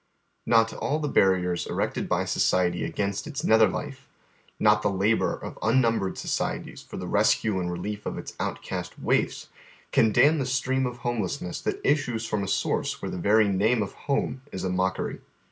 [0.49, 4.07] "VTOT all the barriers erected by ^' nether life,
[4.59, 9.49] not the labor of unnumbered societies for the I'eseue and relief of its outcast waifs,
[9.91, 13.83] can dam the Btreaiii of honjelessness that issues from a source whei'e the very name
[13.83, 15.21] of home is a mockery.